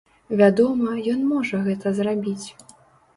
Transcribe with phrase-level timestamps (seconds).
[0.37, 2.47] Вядома, ён можа гэта зрабіць!